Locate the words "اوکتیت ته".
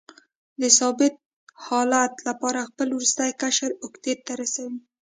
3.83-4.33